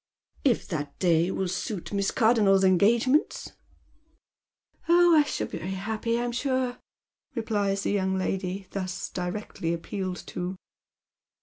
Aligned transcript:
"If 0.53 0.67
that 0.69 0.97
day 0.97 1.29
will 1.29 1.47
suit 1.47 1.93
Miss 1.93 2.09
Cardoimers 2.09 2.63
engagements."" 2.63 3.51
Oh, 4.89 5.15
I 5.15 5.21
shall 5.21 5.45
be 5.45 5.59
very 5.59 5.69
happy, 5.75 6.19
I'm 6.19 6.31
sure," 6.31 6.79
replies 7.35 7.83
the 7.83 7.91
young 7.91 8.17
lady 8.17 8.65
thus 8.71 9.09
directly 9.11 9.75
appealed 9.75 10.17
to. 10.33 10.55